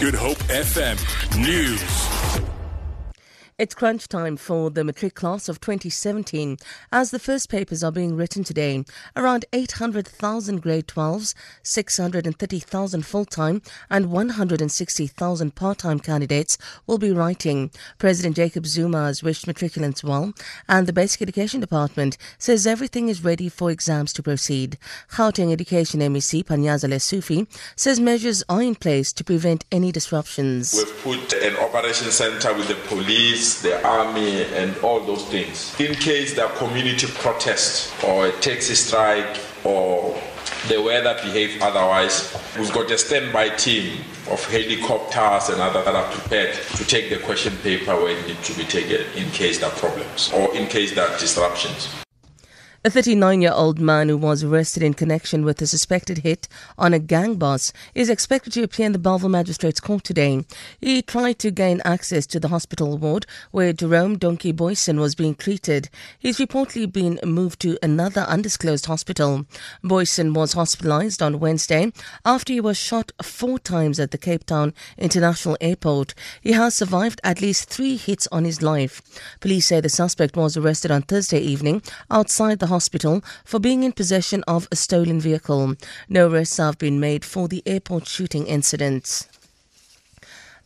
[0.00, 0.98] Good Hope FM
[1.38, 2.21] News.
[3.62, 6.56] It's crunch time for the matric class of 2017
[6.90, 8.84] as the first papers are being written today.
[9.14, 11.32] Around 800,000 grade 12s,
[11.62, 17.70] 630,000 full-time and 160,000 part-time candidates will be writing.
[17.98, 20.32] President Jacob Zuma has wished matriculants well
[20.68, 24.76] and the Basic Education Department says everything is ready for exams to proceed.
[25.12, 30.74] Gauteng Education MEC Panyaza Lesufi says measures are in place to prevent any disruptions.
[30.74, 35.78] We've put an operation center with the police the army, and all those things.
[35.80, 40.18] In case there are community protests or a taxi strike or
[40.68, 46.10] the weather behave otherwise, we've got a standby team of helicopters and other that are
[46.12, 49.68] prepared to take the question paper when it needs to be taken in case there
[49.68, 51.88] are problems or in case there are disruptions.
[52.84, 56.92] A 39 year old man who was arrested in connection with a suspected hit on
[56.92, 60.44] a gang boss is expected to appear in the Bellville Magistrates Court today.
[60.80, 65.36] He tried to gain access to the hospital ward where Jerome Donkey Booysen was being
[65.36, 65.90] treated.
[66.18, 69.46] He's reportedly been moved to another undisclosed hospital.
[69.84, 71.92] Booysen was hospitalized on Wednesday
[72.24, 76.14] after he was shot four times at the Cape Town International Airport.
[76.40, 79.00] He has survived at least three hits on his life.
[79.38, 83.92] Police say the suspect was arrested on Thursday evening outside the hospital for being in
[83.92, 85.76] possession of a stolen vehicle.
[86.08, 89.28] No arrests have been made for the airport shooting incident.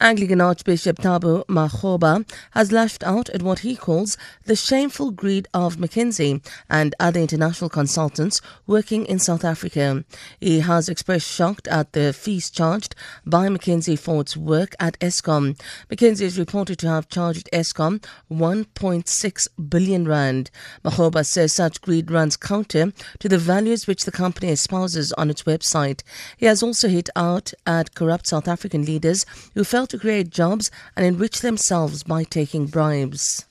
[0.00, 5.76] Anglican Archbishop Thabo Makgoba has lashed out at what he calls the shameful greed of
[5.76, 10.04] McKinsey and other international consultants working in South Africa.
[10.40, 15.58] He has expressed shock at the fees charged by McKinsey for its work at Eskom.
[15.88, 20.50] McKinsey is reported to have charged Eskom 1.6 billion rand.
[20.84, 25.44] Makgoba says such greed runs counter to the values which the company espouses on its
[25.44, 26.02] website.
[26.36, 30.70] He has also hit out at corrupt South African leaders who felt to create jobs
[30.96, 33.44] and enrich themselves by taking bribes.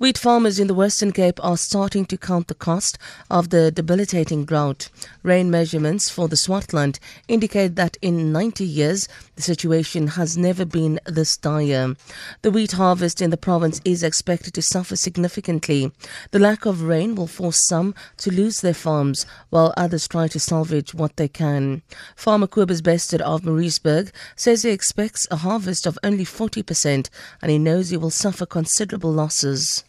[0.00, 2.96] Wheat farmers in the Western Cape are starting to count the cost
[3.30, 4.88] of the debilitating drought.
[5.22, 11.00] Rain measurements for the Swartland indicate that in 90 years, the situation has never been
[11.04, 11.96] this dire.
[12.40, 15.92] The wheat harvest in the province is expected to suffer significantly.
[16.30, 20.40] The lack of rain will force some to lose their farms, while others try to
[20.40, 21.82] salvage what they can.
[22.16, 27.10] Farmer Kobus Bested of Moorreesburg says he expects a harvest of only 40%
[27.42, 29.84] and he knows he will suffer considerable losses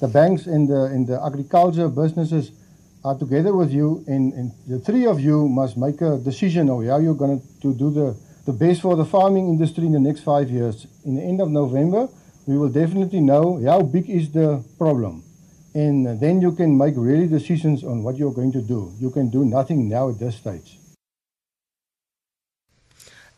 [0.00, 2.52] the banks and the, and the agriculture businesses
[3.04, 6.84] are together with you and, and the three of you must make a decision of
[6.84, 10.20] how you're going to do the, the best for the farming industry in the next
[10.20, 10.86] five years.
[11.04, 12.08] In the end of November,
[12.46, 15.22] we will definitely know how big is the problem.
[15.74, 18.92] And then you can make really decisions on what you're going to do.
[18.98, 20.78] You can do nothing now at this stage.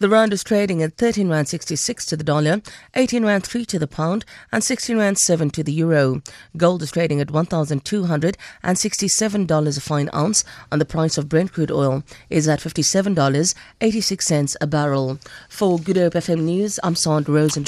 [0.00, 2.62] The rand is trading at 13 rand 66 to the dollar,
[2.94, 6.22] 18 rand 3 to the pound, and 16 rand 7 to the euro.
[6.56, 12.04] Gold is trading at $1,267 a fine ounce, and the price of Brent crude oil
[12.30, 15.18] is at $57.86 a barrel.
[15.48, 17.66] For Good Hope FM News, I'm Sandra Rosen.